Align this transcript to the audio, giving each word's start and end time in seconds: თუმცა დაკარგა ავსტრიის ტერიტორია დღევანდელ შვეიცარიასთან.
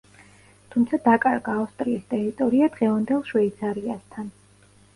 თუმცა 0.75 0.99
დაკარგა 1.03 1.57
ავსტრიის 1.65 2.09
ტერიტორია 2.15 2.73
დღევანდელ 2.79 3.25
შვეიცარიასთან. 3.31 4.37